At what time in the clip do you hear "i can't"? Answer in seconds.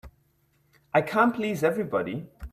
0.95-1.35